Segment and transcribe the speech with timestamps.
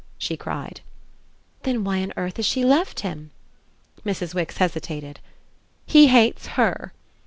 [0.17, 0.81] she cried.
[1.61, 3.29] "Then why on earth has she left him?"
[4.03, 4.33] Mrs.
[4.33, 5.19] Wix hesitated.
[5.85, 6.91] "He hates HER.